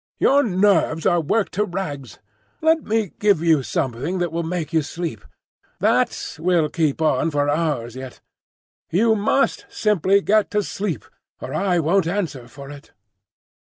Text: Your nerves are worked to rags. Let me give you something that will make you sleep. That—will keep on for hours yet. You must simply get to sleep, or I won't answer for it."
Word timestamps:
Your 0.17 0.41
nerves 0.41 1.05
are 1.05 1.21
worked 1.21 1.51
to 1.53 1.63
rags. 1.63 2.17
Let 2.59 2.81
me 2.81 3.11
give 3.19 3.43
you 3.43 3.61
something 3.61 4.17
that 4.17 4.31
will 4.31 4.41
make 4.41 4.73
you 4.73 4.81
sleep. 4.81 5.23
That—will 5.79 6.69
keep 6.69 7.03
on 7.03 7.29
for 7.29 7.47
hours 7.47 7.95
yet. 7.95 8.19
You 8.89 9.15
must 9.15 9.67
simply 9.69 10.21
get 10.21 10.49
to 10.57 10.63
sleep, 10.63 11.05
or 11.39 11.53
I 11.53 11.77
won't 11.77 12.07
answer 12.07 12.47
for 12.47 12.71
it." 12.71 12.93